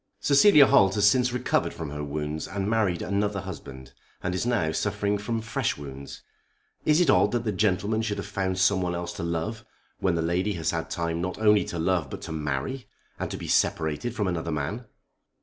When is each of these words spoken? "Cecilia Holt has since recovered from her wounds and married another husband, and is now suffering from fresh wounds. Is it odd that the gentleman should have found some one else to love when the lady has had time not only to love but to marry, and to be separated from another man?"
"Cecilia 0.19 0.65
Holt 0.65 0.95
has 0.95 1.07
since 1.07 1.31
recovered 1.31 1.75
from 1.75 1.91
her 1.91 2.03
wounds 2.03 2.47
and 2.47 2.67
married 2.67 3.03
another 3.03 3.41
husband, 3.41 3.93
and 4.23 4.33
is 4.33 4.47
now 4.47 4.71
suffering 4.71 5.19
from 5.19 5.41
fresh 5.41 5.77
wounds. 5.77 6.23
Is 6.85 6.99
it 6.99 7.11
odd 7.11 7.33
that 7.33 7.43
the 7.43 7.51
gentleman 7.51 8.01
should 8.01 8.17
have 8.17 8.25
found 8.25 8.57
some 8.57 8.81
one 8.81 8.95
else 8.95 9.13
to 9.13 9.23
love 9.23 9.63
when 9.99 10.15
the 10.15 10.23
lady 10.23 10.53
has 10.53 10.71
had 10.71 10.89
time 10.89 11.21
not 11.21 11.37
only 11.37 11.63
to 11.65 11.77
love 11.77 12.09
but 12.09 12.23
to 12.23 12.31
marry, 12.31 12.87
and 13.19 13.29
to 13.29 13.37
be 13.37 13.47
separated 13.47 14.15
from 14.15 14.27
another 14.27 14.51
man?" 14.51 14.85